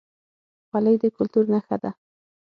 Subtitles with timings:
[0.67, 1.91] خولۍ د کلتور نښه ده